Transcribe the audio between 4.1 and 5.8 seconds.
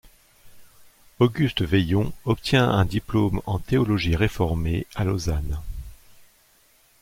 réformée à Lausanne.